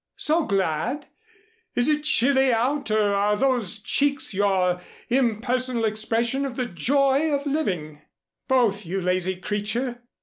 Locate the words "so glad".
0.17-1.09